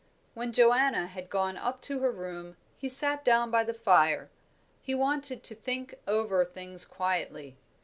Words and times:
When 0.33 0.51
Joanna 0.51 1.05
had 1.05 1.29
gone 1.29 1.57
up 1.57 1.79
to 1.83 1.99
her 1.99 2.11
room, 2.11 2.57
he 2.75 2.89
sat 2.89 3.23
down 3.23 3.51
by 3.51 3.63
the 3.63 3.71
fire. 3.71 4.31
He 4.81 4.95
wanted 4.95 5.43
to 5.43 5.53
think 5.53 5.93
over 6.07 6.43
things 6.43 6.85
quietly. 6.85 7.55